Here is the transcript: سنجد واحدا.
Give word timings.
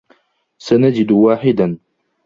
سنجد 0.57 1.11
واحدا. 1.11 1.77